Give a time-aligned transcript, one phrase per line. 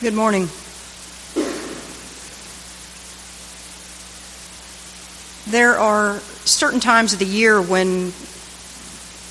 [0.00, 0.48] Good morning.
[5.46, 8.14] There are certain times of the year when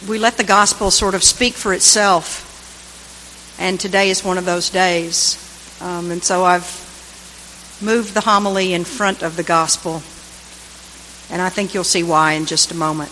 [0.08, 4.70] we let the gospel sort of speak for itself, and today is one of those
[4.70, 5.40] days.
[5.82, 6.70] Um, and so I've
[7.82, 10.04] moved the homily in front of the gospel,
[11.34, 13.10] and I think you'll see why in just a moment.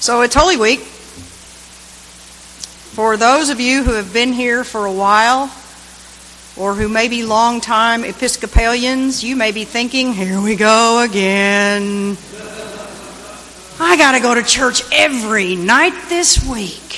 [0.00, 0.88] So it's Holy Week.
[2.98, 5.52] For those of you who have been here for a while,
[6.56, 12.16] or who may be long-time Episcopalians, you may be thinking, here we go again.
[13.78, 16.96] I got to go to church every night this week.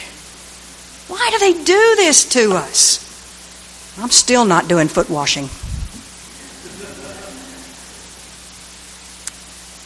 [1.09, 3.99] Why do they do this to us?
[3.99, 5.45] I'm still not doing foot washing.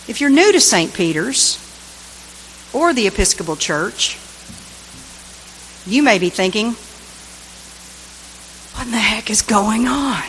[0.09, 0.95] If you're new to St.
[0.95, 1.59] Peter's
[2.73, 4.21] or the Episcopal Church,
[5.87, 6.73] you may be thinking,
[8.75, 10.23] what in the heck is going on?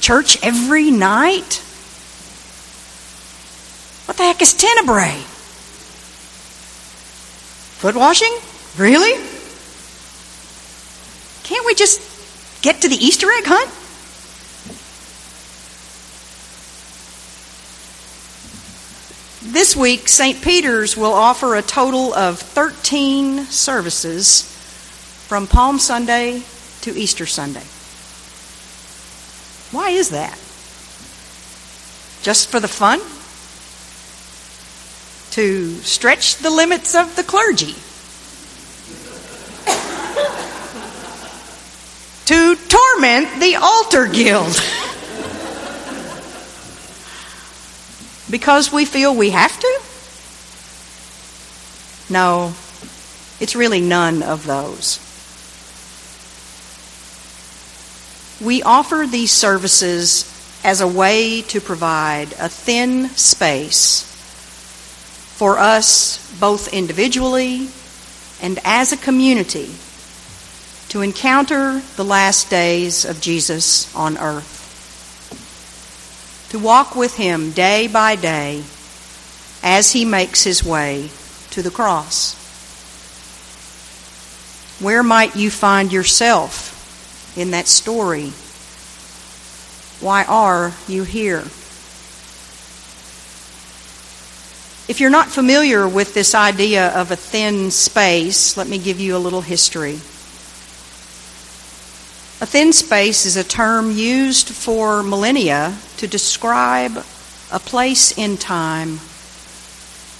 [0.00, 1.62] Church every night?
[4.06, 5.22] What the heck is tenebrae?
[7.78, 8.34] Foot washing?
[8.76, 9.12] Really?
[11.42, 13.70] Can't we just get to the Easter egg hunt?
[19.50, 20.42] This week, St.
[20.42, 24.42] Peter's will offer a total of 13 services
[25.26, 26.42] from Palm Sunday
[26.82, 27.64] to Easter Sunday.
[29.74, 30.38] Why is that?
[32.22, 33.00] Just for the fun?
[35.30, 37.72] To stretch the limits of the clergy?
[42.26, 44.62] to torment the altar guild?
[48.30, 49.80] because we feel we have to?
[52.12, 52.54] No,
[53.40, 54.98] it's really none of those.
[58.40, 64.04] We offer these services as a way to provide a thin space
[65.36, 67.68] for us, both individually
[68.40, 69.70] and as a community,
[70.88, 74.58] to encounter the last days of Jesus on earth
[76.58, 78.62] walk with Him day by day
[79.62, 81.10] as He makes His way
[81.50, 82.34] to the cross.
[84.80, 88.32] Where might you find yourself in that story?
[90.00, 91.44] Why are you here?
[94.88, 99.16] If you're not familiar with this idea of a thin space, let me give you
[99.16, 99.98] a little history.
[102.40, 107.04] A thin space is a term used for millennia to describe
[107.50, 108.98] a place in time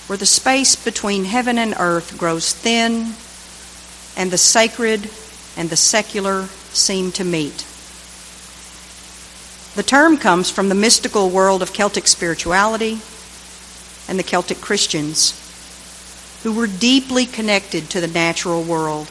[0.08, 3.12] where the space between heaven and earth grows thin
[4.16, 5.08] and the sacred
[5.56, 7.64] and the secular seem to meet.
[9.76, 12.98] The term comes from the mystical world of Celtic spirituality
[14.08, 15.38] and the Celtic Christians,
[16.42, 19.08] who were deeply connected to the natural world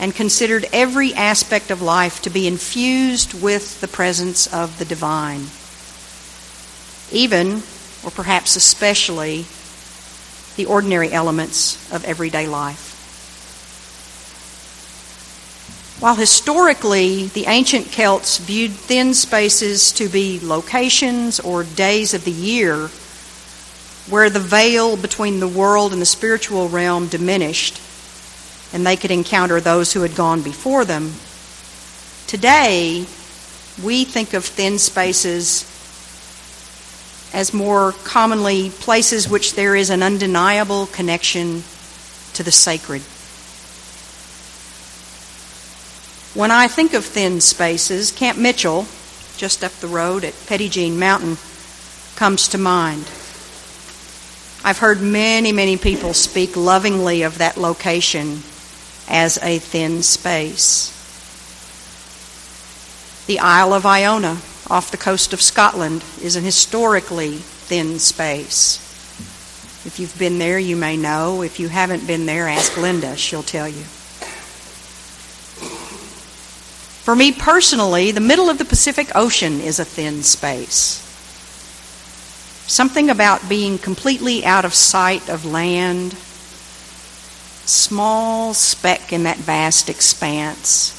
[0.00, 5.42] and considered every aspect of life to be infused with the presence of the divine.
[7.12, 7.62] Even,
[8.02, 9.44] or perhaps especially,
[10.56, 12.88] the ordinary elements of everyday life.
[16.00, 22.30] While historically the ancient Celts viewed thin spaces to be locations or days of the
[22.30, 22.88] year
[24.08, 27.82] where the veil between the world and the spiritual realm diminished,
[28.72, 31.12] and they could encounter those who had gone before them.
[32.26, 33.06] Today,
[33.82, 35.66] we think of thin spaces
[37.32, 41.62] as more commonly places which there is an undeniable connection
[42.34, 43.02] to the sacred.
[46.38, 48.86] When I think of thin spaces, Camp Mitchell,
[49.36, 51.38] just up the road at Petit Jean Mountain,
[52.14, 53.02] comes to mind.
[54.62, 58.42] I've heard many, many people speak lovingly of that location
[59.10, 60.96] as a thin space.
[63.26, 68.78] The Isle of Iona off the coast of Scotland is an historically thin space.
[69.84, 71.42] If you've been there, you may know.
[71.42, 73.16] If you haven't been there, ask Linda.
[73.16, 73.84] She'll tell you.
[77.02, 81.06] For me personally, the middle of the Pacific Ocean is a thin space.
[82.68, 86.14] Something about being completely out of sight of land
[87.70, 90.96] small speck in that vast expanse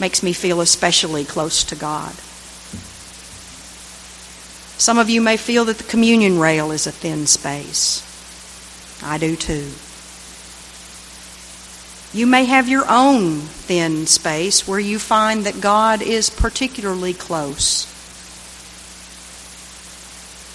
[0.00, 2.14] makes me feel especially close to God.
[4.78, 8.02] Some of you may feel that the communion rail is a thin space.
[9.02, 9.70] I do too.
[12.12, 17.86] You may have your own thin space where you find that God is particularly close.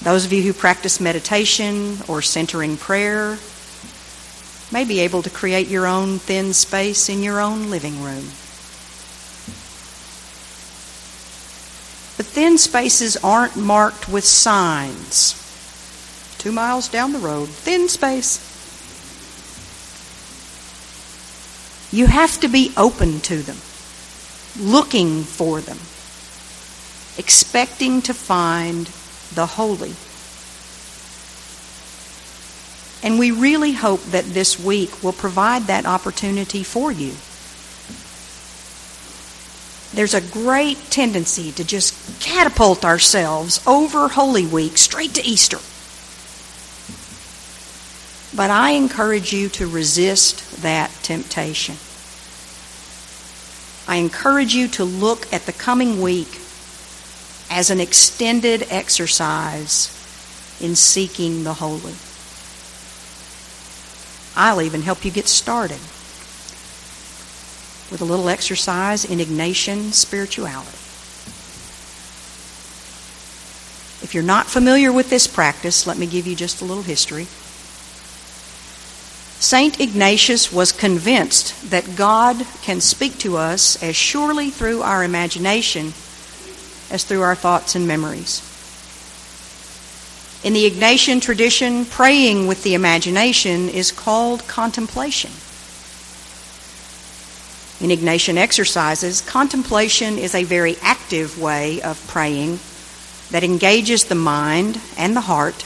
[0.01, 3.37] Those of you who practice meditation or centering prayer
[4.71, 8.25] may be able to create your own thin space in your own living room.
[12.17, 15.35] But thin spaces aren't marked with signs.
[16.37, 18.45] Two miles down the road, thin space.
[21.91, 23.57] You have to be open to them,
[24.59, 25.79] looking for them,
[27.17, 28.87] expecting to find
[29.33, 29.95] the holy.
[33.01, 37.13] And we really hope that this week will provide that opportunity for you.
[39.93, 45.59] There's a great tendency to just catapult ourselves over Holy Week straight to Easter.
[48.35, 51.75] But I encourage you to resist that temptation.
[53.87, 56.39] I encourage you to look at the coming week
[57.49, 59.95] as an extended exercise
[60.61, 61.95] in seeking the holy.
[64.39, 65.81] I'll even help you get started
[67.91, 70.77] with a little exercise in Ignatian spirituality.
[74.01, 77.27] If you're not familiar with this practice, let me give you just a little history.
[79.41, 79.81] St.
[79.81, 85.87] Ignatius was convinced that God can speak to us as surely through our imagination
[86.89, 88.48] as through our thoughts and memories.
[90.41, 95.31] In the Ignatian tradition, praying with the imagination is called contemplation.
[97.81, 102.59] In Ignatian exercises, contemplation is a very active way of praying
[103.31, 105.65] that engages the mind and the heart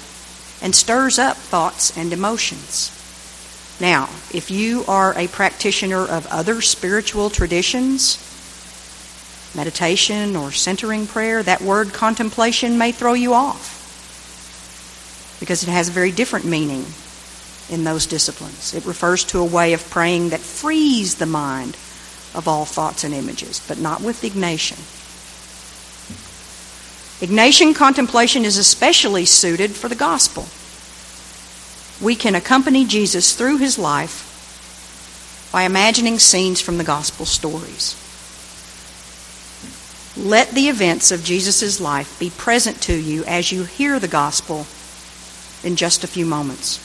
[0.60, 2.90] and stirs up thoughts and emotions.
[3.80, 8.18] Now, if you are a practitioner of other spiritual traditions,
[9.56, 13.73] meditation or centering prayer, that word contemplation may throw you off
[15.44, 16.86] because it has a very different meaning
[17.70, 18.74] in those disciplines.
[18.74, 21.76] It refers to a way of praying that frees the mind
[22.34, 24.80] of all thoughts and images, but not with Ignatian.
[27.20, 30.48] Ignatian contemplation is especially suited for the gospel.
[32.02, 34.30] We can accompany Jesus through his life
[35.52, 38.00] by imagining scenes from the gospel stories.
[40.16, 44.66] Let the events of Jesus' life be present to you as you hear the gospel
[45.64, 46.78] in just a few moments.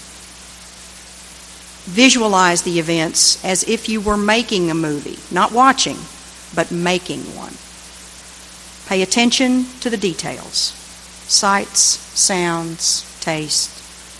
[1.87, 5.97] Visualize the events as if you were making a movie, not watching,
[6.55, 7.55] but making one.
[8.87, 10.75] Pay attention to the details
[11.29, 11.81] sights,
[12.19, 13.71] sounds, taste,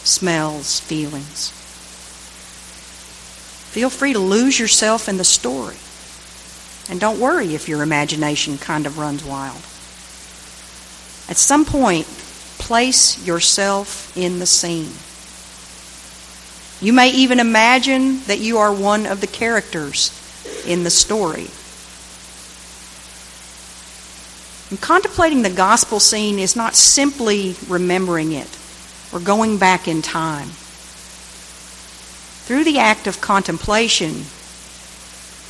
[0.07, 1.51] smells, feelings.
[3.73, 5.77] Feel free to lose yourself in the story.
[6.91, 9.63] And don't worry if your imagination kind of runs wild.
[11.31, 12.07] At some point,
[12.59, 14.93] place yourself in the scene.
[16.81, 20.13] You may even imagine that you are one of the characters
[20.67, 21.49] in the story.
[24.71, 28.59] And contemplating the gospel scene is not simply remembering it
[29.13, 30.49] or going back in time.
[32.45, 34.25] Through the act of contemplation,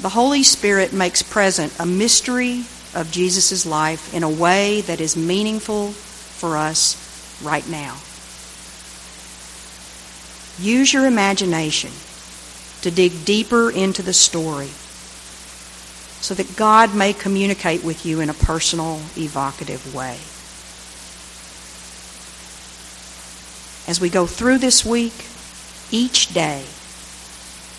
[0.01, 5.17] the Holy Spirit makes present a mystery of Jesus' life in a way that is
[5.17, 5.95] meaningful
[6.39, 6.97] for us
[7.43, 7.99] right now.
[10.61, 11.91] Use your imagination
[12.83, 14.71] to dig deeper into the story
[16.21, 20.19] so that God may communicate with you in a personal, evocative way.
[23.89, 25.15] As we go through this week,
[25.91, 26.65] each day,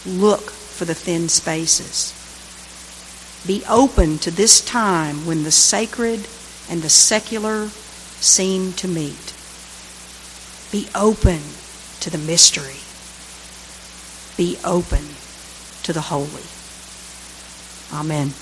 [0.06, 2.16] look for the thin spaces.
[3.46, 6.28] Be open to this time when the sacred
[6.70, 7.70] and the secular
[8.22, 9.34] seem to meet.
[10.72, 11.42] Be open
[12.02, 12.80] to the mystery.
[14.38, 15.04] Be open
[15.84, 16.44] to the holy.
[17.92, 18.34] Amen.